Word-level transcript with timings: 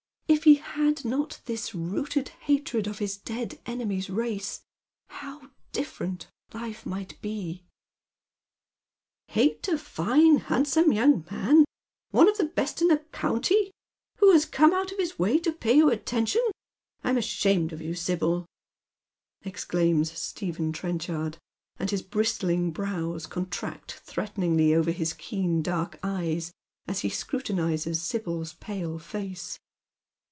If 0.27 0.45
he 0.45 0.55
had 0.55 1.03
not 1.03 1.41
this 1.43 1.75
rooted 1.75 2.29
hatred 2.29 2.87
of 2.87 2.99
his 2.99 3.17
dead 3.17 3.59
enemy's 3.65 4.09
race, 4.09 4.61
how 5.09 5.51
different 5.73 6.29
life 6.53 6.85
might 6.85 7.21
be!" 7.21 7.65
Hate 9.35 9.67
a 9.67 9.77
fine, 9.77 10.37
handsome 10.37 10.93
young 10.93 11.25
man— 11.29 11.65
one 12.11 12.29
of 12.29 12.37
the 12.37 12.45
best 12.45 12.79
men 12.81 12.91
in 12.91 12.97
flie 12.99 13.07
county— 13.11 13.71
who 14.19 14.31
has 14.31 14.45
come 14.45 14.71
out 14.73 14.93
of 14.93 14.97
his 14.97 15.19
way 15.19 15.37
to 15.39 15.51
pay 15.51 15.73
you 15.73 15.89
attention! 15.91 16.41
1 17.01 17.11
m 17.11 17.17
ashamed 17.17 17.73
of 17.73 17.81
you, 17.81 17.91
Sibj'l," 17.93 18.45
exclaims 19.43 20.17
Stephen 20.17 20.71
Trenchard, 20.71 21.37
and 21.77 21.91
his 21.91 22.01
bristling 22.01 22.71
brows 22.71 23.25
contract 23.27 23.95
threateningly 24.05 24.73
over 24.73 24.91
his 24.91 25.11
keen 25.11 25.61
dark 25.61 25.99
eyes 26.01 26.53
as 26.87 27.01
he 27.01 27.09
scrutinizes 27.09 28.01
Sibyl's 28.01 28.53
pale 28.53 28.97
face. 28.97 29.59